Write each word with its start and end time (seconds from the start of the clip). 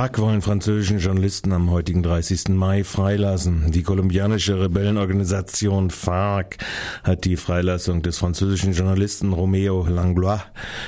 FARC 0.00 0.18
wollen 0.18 0.40
französischen 0.40 0.98
Journalisten 0.98 1.52
am 1.52 1.70
heutigen 1.70 2.02
30. 2.02 2.48
Mai 2.48 2.84
freilassen. 2.84 3.70
Die 3.70 3.82
kolumbianische 3.82 4.58
Rebellenorganisation 4.58 5.90
FARC 5.90 6.56
hat 7.04 7.26
die 7.26 7.36
Freilassung 7.36 8.00
des 8.00 8.16
französischen 8.16 8.72
Journalisten 8.72 9.34
Romeo 9.34 9.86
Langlois 9.86 10.40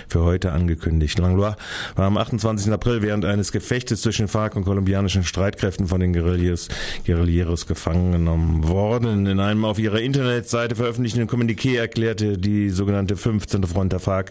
für 0.09 0.23
heute 0.23 0.53
angekündigt. 0.53 1.19
Langlois 1.19 1.57
war 1.95 2.07
am 2.07 2.17
28. 2.17 2.73
April 2.73 3.03
während 3.03 3.27
eines 3.27 3.53
Gefechtes 3.53 4.01
zwischen 4.01 4.29
FARC 4.29 4.57
und 4.57 4.65
kolumbianischen 4.65 5.25
Streitkräften 5.25 5.89
von 5.89 6.01
den 6.01 6.15
Guerilleros, 6.15 6.69
Guerilleros 7.05 7.67
gefangen 7.67 8.13
genommen 8.13 8.67
worden. 8.67 9.27
In 9.27 9.41
einem 9.41 9.67
auf 9.67 9.79
ihrer 9.79 10.01
Internetseite 10.01 10.75
veröffentlichten 10.75 11.29
Kommuniqué 11.29 11.77
erklärte 11.77 12.39
die 12.39 12.71
sogenannte 12.71 13.17
15. 13.17 13.65
Front 13.65 13.93
der 13.93 14.01
FARC 14.01 14.31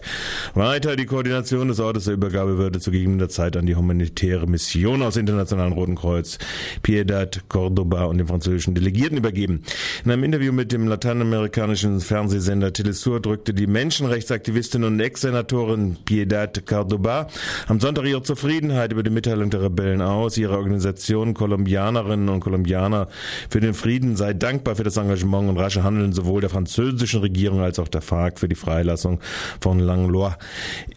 weiter 0.54 0.96
die 0.96 1.06
Koordination 1.06 1.68
des 1.68 1.78
Ortes 1.78 2.06
der 2.06 2.14
Übergabe 2.14 2.58
würde 2.58 2.80
zu 2.80 2.90
gegebener 2.90 3.28
Zeit 3.28 3.56
an 3.56 3.66
die 3.66 3.76
humanitäre 3.76 4.48
Mission 4.48 4.71
aus 5.02 5.16
Internationalen 5.16 5.72
Roten 5.72 5.96
Kreuz, 5.96 6.38
Piedad 6.82 7.42
Cordoba 7.48 8.04
und 8.04 8.18
dem 8.18 8.26
französischen 8.26 8.74
Delegierten 8.74 9.18
übergeben. 9.18 9.62
In 10.04 10.10
einem 10.10 10.24
Interview 10.24 10.52
mit 10.52 10.72
dem 10.72 10.88
lateinamerikanischen 10.88 12.00
Fernsehsender 12.00 12.72
Telesur 12.72 13.20
drückte 13.20 13.52
die 13.52 13.66
Menschenrechtsaktivistin 13.66 14.84
und 14.84 14.98
Ex-Senatorin 14.98 15.96
Piedad 16.04 16.64
Cordoba 16.66 17.28
am 17.68 17.80
Sonntag 17.80 18.06
ihre 18.06 18.22
Zufriedenheit 18.22 18.92
über 18.92 19.02
die 19.02 19.10
Mitteilung 19.10 19.50
der 19.50 19.62
Rebellen 19.62 20.00
aus. 20.00 20.38
Ihre 20.38 20.56
Organisation 20.56 21.34
Kolumbianerinnen 21.34 22.28
und 22.30 22.40
Kolumbianer 22.40 23.08
für 23.50 23.60
den 23.60 23.74
Frieden 23.74 24.16
sei 24.16 24.32
dankbar 24.32 24.76
für 24.76 24.84
das 24.84 24.96
Engagement 24.96 25.50
und 25.50 25.58
rasche 25.58 25.84
Handeln 25.84 26.12
sowohl 26.12 26.40
der 26.40 26.50
französischen 26.50 27.20
Regierung 27.20 27.60
als 27.60 27.78
auch 27.78 27.88
der 27.88 28.00
FARC 28.00 28.38
für 28.38 28.48
die 28.48 28.54
Freilassung 28.54 29.20
von 29.60 29.78
Langlois. 29.78 30.36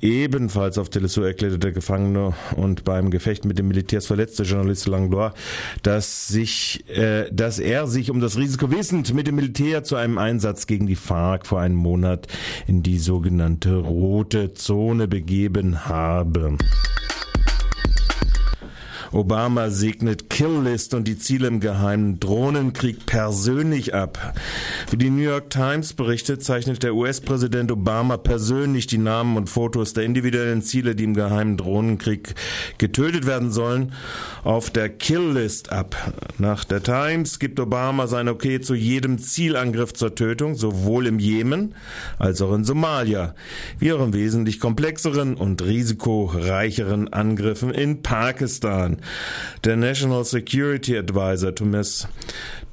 Ebenfalls 0.01 0.77
auf 0.77 0.89
Telesur 0.89 1.27
erklärte 1.27 1.59
der 1.59 1.71
Gefangene 1.71 2.33
und 2.55 2.83
beim 2.83 3.11
Gefecht 3.11 3.45
mit 3.45 3.54
den 3.55 3.67
Militärs 3.67 4.07
verletzte 4.07 4.43
Journalist 4.43 4.87
Langlois, 4.87 5.31
dass 5.83 6.27
sich, 6.27 6.83
äh, 6.89 7.29
dass 7.31 7.59
er 7.59 7.87
sich 7.87 8.11
um 8.11 8.19
das 8.19 8.37
Risiko 8.37 8.71
wissend 8.71 9.13
mit 9.13 9.27
dem 9.27 9.35
Militär 9.35 9.83
zu 9.83 9.95
einem 9.95 10.17
Einsatz 10.17 10.67
gegen 10.67 10.87
die 10.87 10.95
FARC 10.95 11.45
vor 11.45 11.59
einem 11.59 11.75
Monat 11.75 12.27
in 12.67 12.83
die 12.83 12.99
sogenannte 12.99 13.75
rote 13.75 14.53
Zone 14.53 15.07
begeben 15.07 15.85
habe. 15.85 16.57
Obama 19.15 19.69
segnet 19.69 20.29
Killlist 20.29 20.93
und 20.93 21.07
die 21.07 21.17
Ziele 21.17 21.47
im 21.47 21.61
geheimen 21.61 22.19
Drohnenkrieg 22.19 23.05
persönlich 23.05 23.93
ab. 23.93 24.35
Wie 24.89 24.97
die 24.97 25.09
New 25.09 25.21
York 25.21 25.49
Times 25.49 25.93
berichtet, 25.93 26.43
zeichnet 26.43 26.83
der 26.83 26.95
US-Präsident 26.95 27.71
Obama 27.71 28.17
persönlich 28.17 28.87
die 28.87 28.97
Namen 28.97 29.37
und 29.37 29.49
Fotos 29.49 29.93
der 29.93 30.03
individuellen 30.03 30.61
Ziele, 30.61 30.95
die 30.95 31.05
im 31.05 31.13
geheimen 31.13 31.55
Drohnenkrieg 31.55 32.35
getötet 32.77 33.25
werden 33.25 33.53
sollen, 33.53 33.93
auf 34.43 34.69
der 34.69 34.89
Killlist 34.89 35.71
ab. 35.71 35.95
Nach 36.37 36.65
der 36.65 36.83
Times 36.83 37.39
gibt 37.39 37.59
Obama 37.61 38.07
sein 38.07 38.27
Okay 38.27 38.59
zu 38.59 38.75
jedem 38.75 39.17
Zielangriff 39.17 39.93
zur 39.93 40.13
Tötung, 40.15 40.55
sowohl 40.55 41.07
im 41.07 41.19
Jemen 41.19 41.73
als 42.19 42.41
auch 42.41 42.53
in 42.53 42.65
Somalia, 42.65 43.33
wie 43.79 43.93
auch 43.93 44.03
in 44.05 44.13
wesentlich 44.13 44.59
komplexeren 44.59 45.35
und 45.35 45.63
risikoreicheren 45.63 47.13
Angriffen 47.13 47.71
in 47.71 48.01
Pakistan. 48.01 48.97
Der 49.63 49.75
National 49.75 50.23
Security 50.23 50.97
Advisor 50.97 51.53
Thomas 51.53 52.07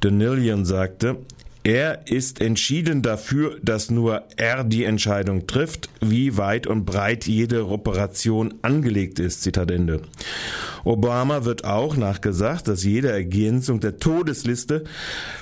Denillian 0.03 0.65
sagte, 0.65 1.19
er 1.65 2.09
ist 2.09 2.41
entschieden 2.41 3.03
dafür, 3.03 3.57
dass 3.63 3.89
nur 3.89 4.25
er 4.37 4.65
die 4.65 4.83
Entscheidung 4.83 5.47
trifft, 5.47 5.91
wie 6.01 6.37
weit 6.37 6.67
und 6.67 6.85
breit 6.85 7.27
jede 7.29 7.69
Operation 7.69 8.55
angelegt 8.63 9.21
ist. 9.21 9.43
Zitat 9.43 9.71
Ende. 9.71 10.03
Obama 10.83 11.45
wird 11.45 11.65
auch 11.65 11.97
nachgesagt, 11.97 12.67
dass 12.67 12.83
jede 12.83 13.13
Ergänzung 13.13 13.79
der 13.79 13.99
Todesliste 13.99 14.83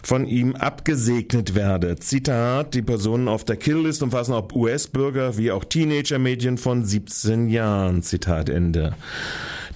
von 0.02 0.26
ihm 0.26 0.54
abgesegnet 0.56 1.54
werde. 1.54 1.96
Zitat, 1.96 2.74
die 2.74 2.82
Personen 2.82 3.26
auf 3.26 3.44
der 3.44 3.56
Killlist 3.56 4.02
umfassen 4.02 4.34
auch 4.34 4.52
US-Bürger 4.52 5.38
wie 5.38 5.50
auch 5.50 5.64
Teenager-Medien 5.64 6.58
von 6.58 6.84
17 6.84 7.48
Jahren. 7.48 8.02
Zitat 8.02 8.50
Ende. 8.50 8.94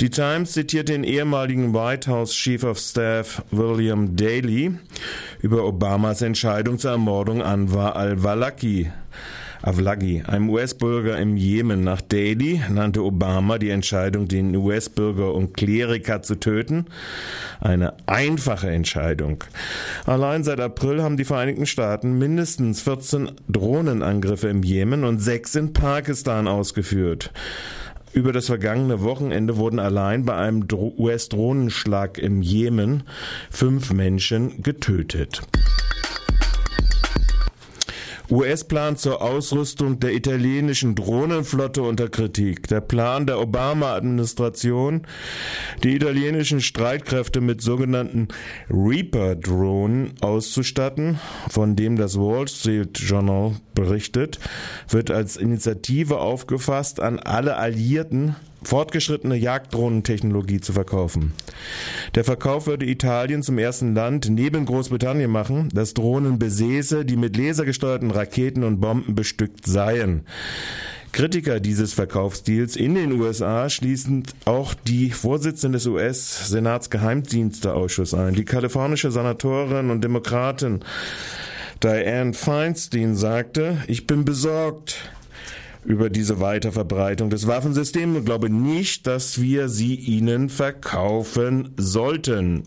Die 0.00 0.10
Times 0.10 0.53
zitiert 0.53 0.88
den 0.88 1.05
ehemaligen 1.05 1.72
White 1.72 2.10
House 2.10 2.32
Chief 2.32 2.65
of 2.65 2.78
Staff 2.78 3.43
William 3.53 4.16
Daley 4.16 4.72
über 5.41 5.65
Obamas 5.65 6.21
Entscheidung 6.21 6.81
zur 6.81 6.91
Ermordung 6.91 7.43
Anwar 7.43 7.94
al-Walaki. 7.94 8.91
Avlagi, 9.62 10.22
einem 10.27 10.50
US-Bürger 10.50 11.16
im 11.19 11.38
Jemen. 11.38 11.84
Nach 11.84 12.03
Daley 12.03 12.60
nannte 12.69 13.03
Obama 13.03 13.56
die 13.56 13.71
Entscheidung, 13.71 14.28
den 14.28 14.55
US-Bürger 14.55 15.32
und 15.32 15.56
Kleriker 15.56 16.21
zu 16.21 16.34
töten, 16.34 16.84
eine 17.61 17.94
einfache 18.06 18.69
Entscheidung. 18.69 19.43
Allein 20.05 20.44
seit 20.44 20.61
April 20.61 21.03
haben 21.03 21.16
die 21.16 21.25
Vereinigten 21.25 21.65
Staaten 21.65 22.19
mindestens 22.19 22.82
14 22.82 23.31
Drohnenangriffe 23.49 24.49
im 24.49 24.62
Jemen 24.62 25.03
und 25.03 25.21
sechs 25.21 25.55
in 25.55 25.72
Pakistan 25.72 26.47
ausgeführt. 26.47 27.32
Über 28.14 28.32
das 28.32 28.47
vergangene 28.47 29.02
Wochenende 29.02 29.56
wurden 29.56 29.80
allein 29.80 30.25
bei 30.25 30.36
einem 30.36 30.69
US-Drohnenschlag 30.72 32.16
im 32.16 32.42
Jemen 32.42 33.02
fünf 33.50 33.92
Menschen 33.92 34.62
getötet. 34.62 35.42
US-Plan 38.31 38.97
zur 38.97 39.21
Ausrüstung 39.21 40.01
der 40.01 40.15
italienischen 40.15 40.95
Drohnenflotte 40.95 41.83
unter 41.83 42.09
Kritik. 42.09 42.69
Der 42.69 42.81
Plan 42.81 43.27
der 43.27 43.39
Obama-Administration, 43.39 45.07
die 45.83 45.95
italienischen 45.95 46.61
Streitkräfte 46.61 47.41
mit 47.41 47.61
sogenannten 47.61 48.29
Reaper-Drohnen 48.71 50.15
auszustatten, 50.21 51.21
von 51.51 51.77
dem 51.77 51.97
das 51.97 52.19
Wall 52.19 52.49
Street 52.49 52.99
Journal 52.99 53.57
berichtet, 53.75 54.39
wird 54.89 55.11
als 55.11 55.37
Initiative 55.37 56.19
aufgefasst, 56.19 57.01
an 57.01 57.19
alle 57.19 57.56
Alliierten 57.56 58.37
fortgeschrittene 58.64 59.36
Jagddrohnentechnologie 59.36 60.60
zu 60.60 60.72
verkaufen. 60.72 61.32
Der 62.14 62.25
Verkauf 62.25 62.66
würde 62.66 62.86
Italien 62.86 63.42
zum 63.42 63.58
ersten 63.58 63.94
Land 63.94 64.28
neben 64.30 64.64
Großbritannien 64.66 65.30
machen, 65.30 65.69
das 65.72 65.94
Drohnen 65.94 66.38
besäße, 66.38 67.04
die 67.04 67.16
mit 67.16 67.36
lasergesteuerten 67.36 68.10
Raketen 68.10 68.64
und 68.64 68.80
Bomben 68.80 69.14
bestückt 69.14 69.66
seien. 69.66 70.25
Kritiker 71.12 71.60
dieses 71.60 71.92
Verkaufsdeals 71.92 72.75
in 72.75 72.97
den 72.97 73.12
USA 73.12 73.70
schließen 73.70 74.25
auch 74.47 74.75
die 74.75 75.12
Vorsitzende 75.12 75.78
des 75.78 75.86
US-Senatsgeheimdiensteausschusses 75.86 78.19
ein. 78.19 78.34
Die 78.34 78.44
kalifornische 78.44 79.12
Senatorin 79.12 79.91
und 79.91 80.02
Demokratin 80.02 80.81
Diane 81.84 82.32
Feinstein 82.32 83.14
sagte, 83.14 83.76
ich 83.88 84.06
bin 84.06 84.25
besorgt 84.25 85.10
über 85.84 86.11
diese 86.11 86.41
Weiterverbreitung 86.41 87.31
des 87.31 87.47
Waffensystems 87.47 88.19
und 88.19 88.25
glaube 88.25 88.50
nicht, 88.50 89.06
dass 89.06 89.41
wir 89.41 89.69
sie 89.69 89.95
ihnen 89.95 90.49
verkaufen 90.49 91.72
sollten. 91.77 92.65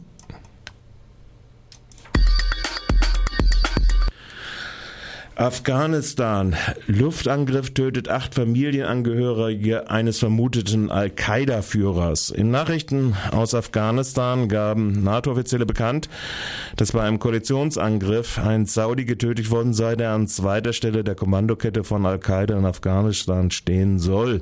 Afghanistan. 5.38 6.56
Luftangriff 6.88 7.72
tötet 7.72 8.10
acht 8.10 8.34
Familienangehörige 8.34 9.88
eines 9.88 10.18
vermuteten 10.18 10.90
Al-Qaida-Führers. 10.90 12.32
In 12.32 12.50
Nachrichten 12.50 13.16
aus 13.32 13.54
Afghanistan 13.54 14.50
gaben 14.50 15.04
NATO-Offizielle 15.04 15.68
bekannt, 15.68 16.10
dass 16.76 16.94
bei 16.94 17.04
einem 17.04 17.20
Koalitionsangriff 17.20 18.40
ein 18.40 18.66
Saudi 18.66 19.06
getötet 19.06 19.52
worden 19.52 19.76
sei, 19.76 19.96
der 19.96 20.14
an 20.14 20.28
zweiter 20.28 20.74
Stelle 20.74 21.04
der 21.04 21.14
Kommandokette 21.14 21.84
von 21.84 22.08
Al-Qaida 22.08 22.58
in 22.58 22.66
Afghanistan 22.66 23.52
stehen 23.52 24.00
soll. 24.00 24.42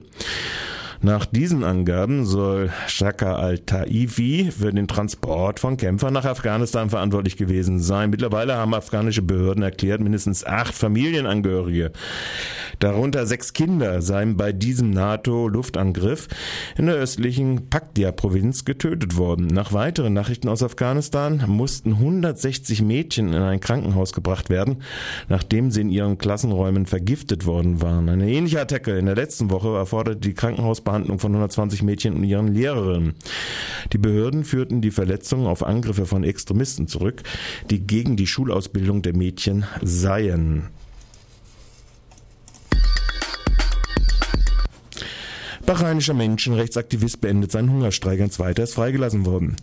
Nach 1.02 1.26
diesen 1.26 1.64
Angaben 1.64 2.26
soll 2.26 2.72
Shaka 2.88 3.36
al-Taifi 3.36 4.52
für 4.58 4.72
den 4.72 4.88
Transport 4.88 5.60
von 5.60 5.78
Kämpfern 5.78 6.14
nach 6.14 6.26
Afghanistan 6.26 6.90
verantwortlich 6.90 7.38
gewesen 7.38 7.80
sein. 7.80 8.10
Mittlerweile 8.10 8.56
haben 8.56 8.74
afghanische 8.74 9.22
Behörden 9.22 9.64
erklärt, 9.64 10.02
mindestens 10.02 10.46
acht 10.46 10.74
Familienangehörige, 10.74 11.92
darunter 12.80 13.26
sechs 13.26 13.54
Kinder, 13.54 14.02
seien 14.02 14.38
bei 14.38 14.52
diesem 14.52 14.92
NATO-Luftangriff 14.92 16.28
in 16.78 16.86
der 16.86 16.96
östlichen 16.96 17.70
Paktia-Provinz 17.70 18.66
getötet 18.66 19.18
worden. 19.18 19.48
Nach 19.48 19.74
weiteren 19.74 20.14
Nachrichten 20.14 20.50
aus 20.50 20.64
Afghanistan 20.64 21.44
mussten 21.48 21.94
160 21.94 22.82
Mädchen 22.82 23.34
in 23.34 23.42
ein 23.42 23.60
Krankenhaus 23.60 24.14
gebracht 24.14 24.50
werden, 24.50 24.84
nachdem 25.28 25.72
sie 25.72 25.82
in 25.82 25.90
ihren 25.90 26.18
Klassenräumen 26.18 26.86
vergiftet 26.86 27.46
worden 27.46 27.82
waren. 27.82 28.10
Eine 28.10 28.30
ähnliche 28.30 28.62
Attacke 28.62 28.98
in 28.98 29.06
der 29.06 29.16
letzten 29.16 29.50
Woche 29.50 29.76
erforderte 29.76 30.20
die 30.20 30.34
Krankenhaus 30.34 30.82
Behandlung 30.96 31.20
von 31.20 31.32
120 31.34 31.84
Mädchen 31.84 32.16
und 32.16 32.24
ihren 32.24 32.54
Lehrerinnen. 32.54 33.16
Die 33.92 33.98
Behörden 33.98 34.46
führten 34.46 34.80
die 34.80 34.92
Verletzungen 34.92 35.46
auf 35.46 35.62
Angriffe 35.62 36.06
von 36.06 36.24
Extremisten 36.24 36.88
zurück, 36.88 37.24
die 37.70 37.86
gegen 37.86 38.16
die 38.16 38.28
Schulausbildung 38.28 39.02
der 39.02 39.14
Mädchen 39.14 39.66
seien. 39.82 40.70
Bahrainischer 45.66 46.14
Menschenrechtsaktivist 46.14 47.22
beendet 47.22 47.52
seinen 47.52 47.72
Hungerstreik. 47.72 48.22
Ein 48.22 48.30
zweiter 48.30 48.62
ist 48.64 48.76
freigelassen 48.76 49.26
worden. 49.26 49.56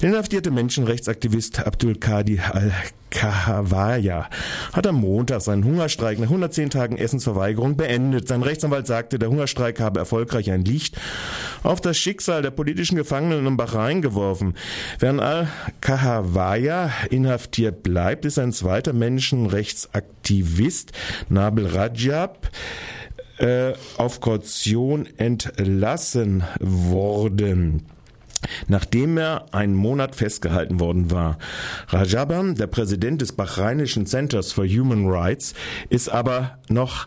Der 0.00 0.08
inhaftierte 0.08 0.50
Menschenrechtsaktivist 0.50 1.66
Abdul 1.66 1.96
Qadi 1.96 2.40
al-Kahawaya 2.40 4.30
hat 4.72 4.86
am 4.86 4.94
Montag 4.96 5.42
seinen 5.42 5.64
Hungerstreik 5.64 6.18
nach 6.18 6.28
110 6.28 6.70
Tagen 6.70 6.96
Essensverweigerung 6.96 7.76
beendet. 7.76 8.28
Sein 8.28 8.42
Rechtsanwalt 8.42 8.86
sagte, 8.86 9.18
der 9.18 9.28
Hungerstreik 9.28 9.78
habe 9.78 10.00
erfolgreich 10.00 10.50
ein 10.50 10.64
Licht 10.64 10.96
auf 11.62 11.82
das 11.82 11.98
Schicksal 11.98 12.40
der 12.40 12.50
politischen 12.50 12.96
Gefangenen 12.96 13.46
in 13.46 13.58
Bahrain 13.58 14.00
geworfen. 14.00 14.54
Während 15.00 15.20
al-Kahawaya 15.20 16.90
inhaftiert 17.10 17.82
bleibt, 17.82 18.24
ist 18.24 18.38
ein 18.38 18.52
zweiter 18.52 18.94
Menschenrechtsaktivist, 18.94 20.92
Nabil 21.28 21.66
Rajab, 21.66 22.48
äh, 23.42 23.74
auf 23.98 24.20
Kaution 24.20 25.06
entlassen 25.16 26.44
worden 26.60 27.86
nachdem 28.66 29.18
er 29.18 29.46
einen 29.52 29.74
Monat 29.74 30.16
festgehalten 30.16 30.80
worden 30.80 31.12
war. 31.12 31.38
Rajaban, 31.88 32.56
der 32.56 32.66
Präsident 32.66 33.22
des 33.22 33.32
Bahreinischen 33.32 34.04
Centers 34.06 34.50
for 34.50 34.66
Human 34.66 35.06
Rights, 35.08 35.54
ist 35.90 36.08
aber 36.08 36.58
noch 36.68 37.06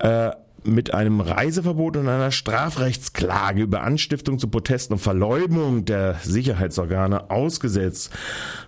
äh, 0.00 0.30
mit 0.64 0.94
einem 0.94 1.20
Reiseverbot 1.20 1.96
und 1.96 2.08
einer 2.08 2.30
Strafrechtsklage 2.30 3.62
über 3.62 3.82
Anstiftung 3.82 4.38
zu 4.38 4.48
Protesten 4.48 4.94
und 4.94 4.98
Verleumdung 4.98 5.84
der 5.84 6.16
Sicherheitsorgane 6.22 7.30
ausgesetzt. 7.30 8.10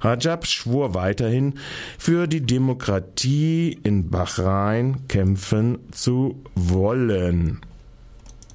Rajab 0.00 0.46
schwor 0.46 0.94
weiterhin, 0.94 1.54
für 1.98 2.26
die 2.26 2.40
Demokratie 2.40 3.78
in 3.82 4.10
Bahrain 4.10 5.06
kämpfen 5.08 5.78
zu 5.92 6.42
wollen. 6.54 7.60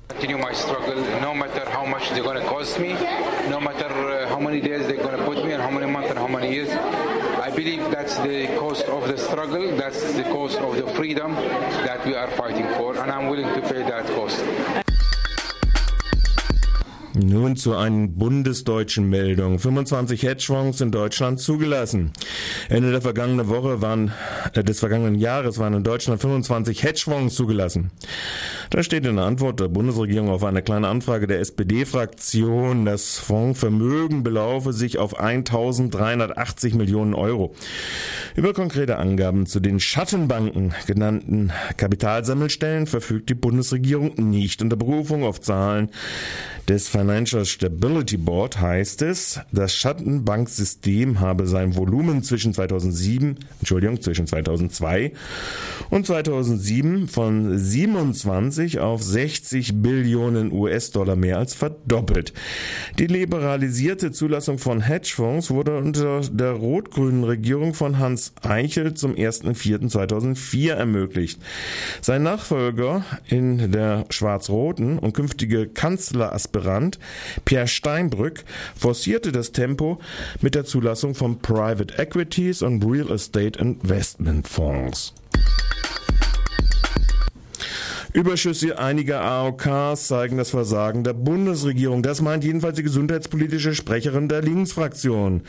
Continue 0.10 0.38
my 0.38 0.54
struggle, 0.54 0.96
no 1.22 1.36
matter 1.36 1.66
how 1.72 1.86
much 1.86 2.10
they're 2.12 2.34
to 2.34 2.42
cost 2.48 2.80
me, 2.80 2.96
no 3.50 3.60
matter 3.60 3.86
uh, 3.86 4.28
how 4.28 4.40
many 4.40 4.60
days 4.60 4.88
they're 4.88 4.98
to 4.98 5.24
put 5.24 5.46
me 5.46 5.54
and 5.54 5.62
how 5.62 5.70
many 5.70 5.86
months 5.86 6.10
and 6.10 6.18
how 6.18 6.28
many 6.28 6.52
years. 6.52 6.70
I 7.50 7.56
believe 7.56 7.90
that's 7.90 8.16
the 8.20 8.46
cost 8.60 8.86
of 8.86 9.08
the 9.08 9.18
struggle, 9.18 9.76
that's 9.76 10.14
the 10.14 10.22
cost 10.24 10.60
of 10.60 10.76
the 10.76 10.86
freedom 10.94 11.34
that 11.34 12.06
we 12.06 12.14
are 12.14 12.30
fighting 12.38 12.68
for, 12.78 12.96
and 12.96 13.12
I'm 13.12 13.28
willing 13.28 13.48
to 13.48 13.62
pay 13.62 13.82
that 13.82 14.06
cost. 14.14 14.44
Nun 17.16 17.56
zu 17.56 17.76
einer 17.76 18.08
bundesdeutschen 18.08 19.10
Meldung. 19.10 19.58
25 19.58 20.22
Hedgefonds 20.22 20.80
in 20.80 20.92
Deutschland 20.92 21.40
zugelassen. 21.40 22.12
Ende 22.70 22.92
der 22.92 23.02
vergangenen 23.02 23.50
Woche 23.50 23.82
waren, 23.82 24.12
äh, 24.54 24.64
des 24.64 24.80
vergangenen 24.80 25.16
Jahres 25.16 25.58
waren 25.58 25.74
in 25.74 25.84
Deutschland 25.84 26.22
25 26.22 26.84
Hedgefonds 26.84 27.36
zugelassen. 27.36 27.90
Da 28.70 28.84
steht 28.84 29.04
in 29.08 29.16
der 29.16 29.26
Antwort 29.26 29.60
der 29.60 29.68
Bundesregierung 29.68 30.30
auf 30.30 30.44
eine 30.44 30.62
kleine 30.62 30.90
Anfrage 30.90 31.26
der 31.26 31.40
SPD-Fraktion, 31.40 32.86
das 32.86 33.18
Fondsvermögen 33.18 34.22
belaufe 34.22 34.74
sich 34.74 35.00
auf 35.00 35.20
1380 35.20 36.76
Millionen 36.76 37.16
Euro. 37.16 37.56
Über 38.36 38.54
konkrete 38.54 38.98
Angaben 38.98 39.48
zu 39.48 39.60
den 39.60 39.80
Schattenbanken 39.80 40.76
genannten 40.86 41.52
Kapitalsammelstellen 41.78 42.86
verfügt 42.86 43.30
die 43.30 43.36
Bundesregierung 43.36 44.14
nicht. 44.30 44.62
Unter 44.62 44.76
Berufung 44.76 45.24
auf 45.24 45.42
Zahlen 45.42 45.90
des 46.68 46.88
Financial 46.88 47.46
Stability 47.46 48.18
Board 48.18 48.62
heißt 48.62 49.02
es, 49.02 49.40
das 49.52 49.74
Schattenbanksystem 49.74 51.20
habe 51.20 51.48
sein 51.48 51.76
Volumen 51.76 52.22
zwischen 52.22 52.54
2007, 52.54 53.38
Entschuldigung, 53.60 54.00
zwischen 54.00 54.28
2002 54.28 55.14
und 55.90 56.06
2007 56.06 57.08
von 57.08 57.58
27 57.58 58.59
auf 58.80 59.02
60 59.02 59.82
Billionen 59.82 60.52
US-Dollar 60.52 61.16
mehr 61.16 61.38
als 61.38 61.54
verdoppelt. 61.54 62.34
Die 62.98 63.08
liberalisierte 63.08 64.12
Zulassung 64.12 64.58
von 64.58 64.82
Hedgefonds 64.82 65.50
wurde 65.50 65.78
unter 65.78 66.22
der 66.22 66.52
rot-grünen 66.52 67.24
Regierung 67.24 67.74
von 67.74 68.00
Hans 68.00 68.34
Eichel 68.42 68.94
zum 68.96 69.16
1.4.2004 69.16 70.74
ermöglicht. 70.74 71.42
Sein 72.02 72.24
Nachfolger 72.24 73.06
in 73.28 73.72
der 73.72 74.06
schwarz-roten 74.10 75.00
und 75.00 75.14
künftige 75.14 75.68
Kanzleraspirant 75.68 76.50
Aspirant 76.50 77.00
Pierre 77.46 77.68
Steinbrück 77.68 78.44
forcierte 78.76 79.32
das 79.32 79.52
Tempo 79.52 80.00
mit 80.42 80.56
der 80.56 80.66
Zulassung 80.66 81.16
von 81.16 81.40
Private 81.40 81.98
Equities 81.98 82.62
und 82.62 82.84
Real 82.84 83.12
Estate 83.12 83.60
Investment 83.60 84.48
Fonds. 84.48 85.14
Überschüsse 88.12 88.80
einiger 88.80 89.22
AOKs 89.22 90.08
zeigen 90.08 90.38
das 90.38 90.50
Versagen 90.50 91.04
der 91.04 91.14
Bundesregierung. 91.14 92.02
Das 92.02 92.24
meint 92.24 92.44
jedenfalls 92.44 92.78
die 92.78 92.84
gesundheitspolitische 92.84 93.76
Sprecherin 93.76 94.28
der 94.28 94.42
Linksfraktion. 94.42 95.42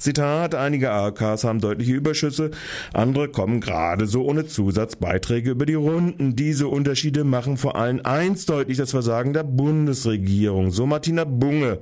Zitat, 0.00 0.56
einige 0.56 0.90
AOKs 0.90 1.44
haben 1.44 1.60
deutliche 1.60 1.92
Überschüsse, 1.92 2.50
andere 2.92 3.28
kommen 3.28 3.60
gerade 3.60 4.06
so 4.06 4.24
ohne 4.24 4.46
Zusatzbeiträge 4.46 5.52
über 5.52 5.64
die 5.64 5.74
Runden. 5.74 6.34
Diese 6.34 6.66
Unterschiede 6.66 7.22
machen 7.22 7.56
vor 7.56 7.76
allem 7.76 8.00
eins 8.02 8.46
deutlich, 8.46 8.78
das 8.78 8.90
Versagen 8.90 9.32
der 9.32 9.44
Bundesregierung. 9.44 10.72
So 10.72 10.86
Martina 10.86 11.22
Bunge. 11.22 11.78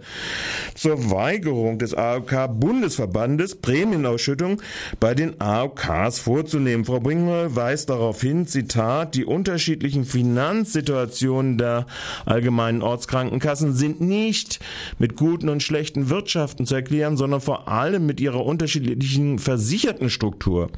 Zur 0.75 1.11
Weigerung 1.11 1.79
des 1.79 1.95
AOK-Bundesverbandes 1.95 3.55
Prämienausschüttung 3.55 4.61
bei 5.01 5.15
den 5.15 5.41
AOKs 5.41 6.19
vorzunehmen. 6.19 6.85
Frau 6.85 7.01
Bunge 7.01 7.57
weist 7.57 7.89
darauf 7.89 8.21
hin, 8.21 8.47
Zitat, 8.47 9.15
die 9.15 9.25
unterschiedlichen 9.25 10.05
Finanzierungen 10.05 10.26
Finanzsituationen 10.27 11.57
der 11.57 11.87
allgemeinen 12.25 12.83
Ortskrankenkassen 12.83 13.73
sind 13.73 14.01
nicht 14.01 14.59
mit 14.99 15.15
guten 15.17 15.49
und 15.49 15.63
schlechten 15.63 16.11
Wirtschaften 16.11 16.67
zu 16.67 16.75
erklären, 16.75 17.17
sondern 17.17 17.41
vor 17.41 17.69
allem 17.69 18.07
mit 18.07 18.21
ihrer 18.21 18.45
unterschiedlichen 18.45 19.39
Versichertenstruktur. 19.39 20.71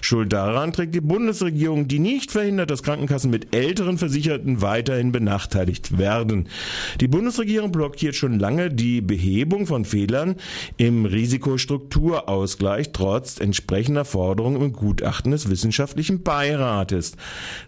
Schuld 0.00 0.32
daran 0.32 0.72
trägt 0.72 0.94
die 0.94 1.00
Bundesregierung, 1.00 1.88
die 1.88 1.98
nicht 1.98 2.30
verhindert, 2.30 2.70
dass 2.70 2.84
Krankenkassen 2.84 3.30
mit 3.30 3.54
älteren 3.54 3.98
Versicherten 3.98 4.62
weiterhin 4.62 5.10
benachteiligt 5.10 5.98
werden. 5.98 6.48
Die 7.00 7.08
Bundesregierung 7.08 7.72
blockiert 7.72 8.14
schon 8.14 8.38
lange 8.38 8.70
die 8.70 9.00
Behebung 9.00 9.66
von 9.66 9.84
Fehlern 9.84 10.36
im 10.76 11.06
Risikostrukturausgleich 11.06 12.92
trotz 12.92 13.40
entsprechender 13.40 14.04
Forderungen 14.04 14.62
im 14.62 14.72
Gutachten 14.72 15.32
des 15.32 15.50
wissenschaftlichen 15.50 16.22
Beirates. 16.22 17.16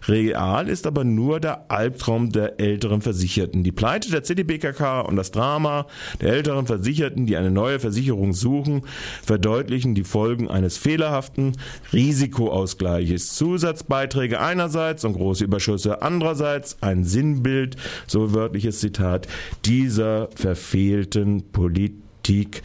Real 0.07 0.69
ist 0.69 0.87
aber 0.87 1.03
nur 1.03 1.24
nur 1.25 1.39
der 1.39 1.71
Albtraum 1.71 2.31
der 2.31 2.59
älteren 2.59 3.01
Versicherten. 3.01 3.63
Die 3.63 3.71
Pleite 3.71 4.11
der 4.11 4.21
CDBKK 4.21 5.01
und 5.01 5.15
das 5.15 5.31
Drama 5.31 5.87
der 6.21 6.33
älteren 6.33 6.67
Versicherten, 6.67 7.25
die 7.25 7.35
eine 7.35 7.49
neue 7.49 7.79
Versicherung 7.79 8.33
suchen, 8.33 8.83
verdeutlichen 9.23 9.95
die 9.95 10.03
Folgen 10.03 10.49
eines 10.51 10.77
fehlerhaften 10.77 11.53
Risikoausgleiches. 11.91 13.33
Zusatzbeiträge 13.33 14.39
einerseits 14.39 15.03
und 15.03 15.13
große 15.13 15.43
Überschüsse 15.43 16.03
andererseits, 16.03 16.77
ein 16.81 17.03
Sinnbild, 17.03 17.75
so 18.05 18.35
wörtliches 18.35 18.79
Zitat, 18.79 19.27
dieser 19.65 20.29
verfehlten 20.35 21.51
Politik 21.51 22.61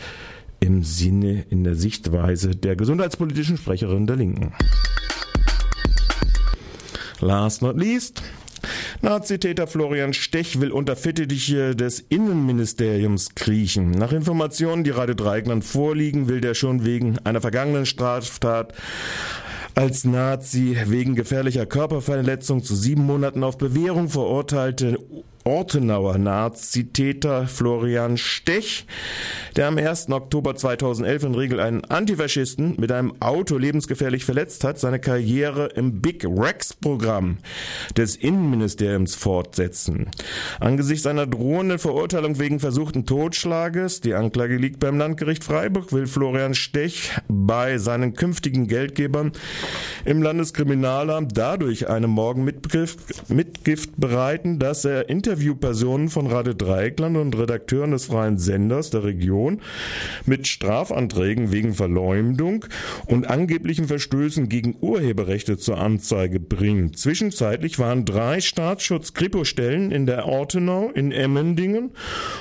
im 0.60 0.82
Sinne, 0.82 1.46
in 1.48 1.64
der 1.64 1.76
Sichtweise 1.76 2.50
der 2.50 2.76
gesundheitspolitischen 2.76 3.56
Sprecherin 3.56 4.06
der 4.06 4.16
Linken. 4.16 4.52
Last 7.22 7.62
not 7.62 7.78
least, 7.78 8.22
Nazitäter 9.02 9.66
Florian 9.66 10.12
Stech 10.12 10.60
will 10.60 10.70
unter 10.72 10.94
Fittiche 10.94 11.74
des 11.74 12.00
Innenministeriums 12.00 13.34
kriechen. 13.34 13.92
Nach 13.92 14.12
Informationen, 14.12 14.84
die 14.84 14.90
Radio 14.90 15.14
Dreigland 15.14 15.64
vorliegen, 15.64 16.28
will 16.28 16.42
der 16.42 16.52
schon 16.52 16.84
wegen 16.84 17.18
einer 17.24 17.40
vergangenen 17.40 17.86
Straftat 17.86 18.74
als 19.74 20.04
Nazi 20.04 20.76
wegen 20.84 21.14
gefährlicher 21.14 21.64
Körperverletzung 21.64 22.62
zu 22.62 22.76
sieben 22.76 23.06
Monaten 23.06 23.42
auf 23.42 23.56
Bewährung 23.56 24.10
verurteilte 24.10 24.98
Ortenauer 25.44 26.18
Nazitäter 26.18 27.46
Florian 27.46 28.18
Stech, 28.18 28.84
der 29.56 29.68
am 29.68 29.78
1. 29.78 30.10
Oktober 30.10 30.54
2011 30.54 31.24
in 31.24 31.34
Regel 31.34 31.60
einen 31.60 31.84
Antifaschisten 31.86 32.76
mit 32.78 32.92
einem 32.92 33.14
Auto 33.20 33.56
lebensgefährlich 33.56 34.26
verletzt 34.26 34.64
hat, 34.64 34.78
seine 34.78 35.00
Karriere 35.00 35.66
im 35.68 36.02
Big 36.02 36.26
Rex 36.26 36.74
Programm 36.74 37.38
des 37.96 38.16
Innenministeriums 38.16 39.14
fortsetzen. 39.14 40.10
Angesichts 40.60 41.06
einer 41.06 41.26
drohenden 41.26 41.78
Verurteilung 41.78 42.38
wegen 42.38 42.60
versuchten 42.60 43.06
Totschlages, 43.06 44.02
die 44.02 44.14
Anklage 44.14 44.56
liegt 44.56 44.78
beim 44.78 44.98
Landgericht 44.98 45.42
Freiburg, 45.42 45.92
will 45.92 46.06
Florian 46.06 46.54
Stech 46.54 47.12
bei 47.28 47.78
seinen 47.78 48.12
künftigen 48.12 48.68
Geldgebern 48.68 49.32
im 50.04 50.22
Landeskriminalamt 50.22 51.36
dadurch 51.36 51.88
eine 51.88 52.08
Morgenmitgift 52.08 53.30
Mitgift 53.30 53.92
bereiten, 53.96 54.58
dass 54.58 54.84
er 54.84 55.08
inter 55.08 55.29
Interviewpersonen 55.30 56.08
von 56.08 56.26
Radio 56.26 56.54
Dreieckland 56.54 57.16
und 57.16 57.38
Redakteuren 57.38 57.92
des 57.92 58.06
freien 58.06 58.36
Senders 58.36 58.90
der 58.90 59.04
Region 59.04 59.60
mit 60.26 60.48
Strafanträgen 60.48 61.52
wegen 61.52 61.72
Verleumdung 61.72 62.64
und 63.06 63.30
angeblichen 63.30 63.86
Verstößen 63.86 64.48
gegen 64.48 64.74
Urheberrechte 64.80 65.56
zur 65.56 65.78
Anzeige 65.78 66.40
bringen. 66.40 66.94
Zwischenzeitlich 66.94 67.78
waren 67.78 68.04
drei 68.04 68.40
Staatsschutz-Kripo-Stellen 68.40 69.92
in 69.92 70.06
der 70.06 70.26
Ortenau, 70.26 70.90
in 70.90 71.12
Emmendingen 71.12 71.92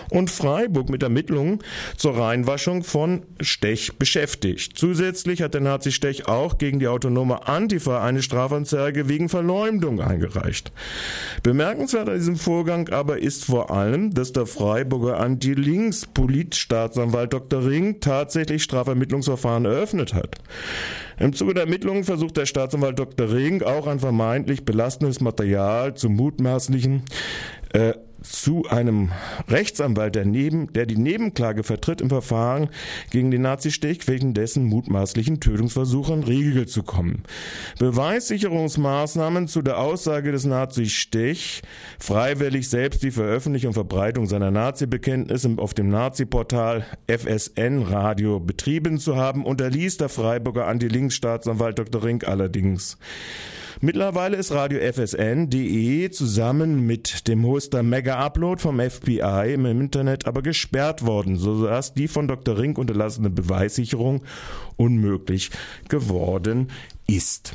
und 0.09 0.31
Freiburg 0.31 0.89
mit 0.89 1.03
Ermittlungen 1.03 1.59
zur 1.95 2.17
Reinwaschung 2.17 2.83
von 2.83 3.21
Stech 3.39 3.99
beschäftigt. 3.99 4.71
Zusätzlich 4.75 5.43
hat 5.43 5.53
der 5.53 5.61
Nazi 5.61 5.91
Stech 5.91 6.27
auch 6.27 6.57
gegen 6.57 6.79
die 6.79 6.87
autonome 6.87 7.47
Antifa 7.47 8.03
eine 8.03 8.23
Strafanzeige 8.23 9.07
wegen 9.07 9.29
Verleumdung 9.29 10.01
eingereicht. 10.01 10.71
Bemerkenswert 11.43 12.09
an 12.09 12.15
diesem 12.15 12.35
Vorgang 12.35 12.78
aber 12.87 13.19
ist 13.19 13.45
vor 13.45 13.71
allem, 13.71 14.13
dass 14.13 14.33
der 14.33 14.45
Freiburger 14.45 15.19
Anti-Links-Politstaatsanwalt 15.19 17.33
Dr. 17.33 17.65
Ring 17.65 17.99
tatsächlich 17.99 18.63
Strafermittlungsverfahren 18.63 19.65
eröffnet 19.65 20.13
hat. 20.13 20.37
Im 21.19 21.33
Zuge 21.33 21.53
der 21.53 21.63
Ermittlungen 21.63 22.05
versucht 22.05 22.37
der 22.37 22.45
Staatsanwalt 22.45 22.97
Dr. 22.97 23.29
Ring 23.31 23.61
auch 23.61 23.87
ein 23.87 23.99
vermeintlich 23.99 24.63
belastendes 24.63 25.19
Material 25.19 25.95
zu 25.95 26.09
mutmaßlichen 26.09 27.03
äh, 27.73 27.93
zu 28.21 28.65
einem 28.69 29.11
Rechtsanwalt, 29.47 30.15
der, 30.15 30.25
neben, 30.25 30.71
der 30.73 30.85
die 30.85 30.97
Nebenklage 30.97 31.63
vertritt 31.63 32.01
im 32.01 32.09
Verfahren 32.09 32.69
gegen 33.11 33.31
den 33.31 33.41
Nazi-Stech 33.41 34.07
wegen 34.07 34.33
dessen 34.33 34.65
mutmaßlichen 34.65 35.39
Tötungsversuche 35.39 36.13
in 36.13 36.23
Riegel 36.23 36.67
zu 36.67 36.83
kommen. 36.83 37.23
Beweissicherungsmaßnahmen 37.79 39.47
zu 39.47 39.61
der 39.61 39.79
Aussage 39.79 40.31
des 40.31 40.45
Nazi-Stech, 40.45 41.61
freiwillig 41.99 42.69
selbst 42.69 43.03
die 43.03 43.11
Veröffentlichung 43.11 43.69
und 43.69 43.73
Verbreitung 43.73 44.25
seiner 44.25 44.51
Nazi-Bekenntnisse 44.51 45.55
auf 45.57 45.73
dem 45.73 45.89
Nazi-Portal 45.89 46.85
FSN 47.07 47.83
Radio 47.83 48.39
betrieben 48.39 48.99
zu 48.99 49.15
haben, 49.15 49.45
unterließ 49.45 49.97
der 49.97 50.09
Freiburger 50.09 50.67
Anti-Links-Staatsanwalt 50.67 51.79
Dr. 51.79 52.03
Rink 52.03 52.27
allerdings. 52.27 52.97
Mittlerweile 53.81 54.35
ist 54.35 54.51
Radio 54.51 54.81
FSN.de 54.81 56.09
zusammen 56.09 56.85
mit 56.85 57.29
dem 57.29 57.45
Hoster 57.45 57.81
Mega 57.81 58.19
Upload 58.25 58.61
vom 58.61 58.77
FBI 58.77 59.53
im 59.53 59.65
Internet 59.65 60.27
aber 60.27 60.41
gesperrt 60.41 61.05
worden, 61.05 61.37
sodass 61.37 61.93
die 61.93 62.09
von 62.09 62.27
Dr. 62.27 62.57
Rink 62.57 62.77
unterlassene 62.77 63.29
Beweissicherung 63.29 64.21
unmöglich 64.75 65.51
geworden 65.87 66.67
ist. 67.07 67.53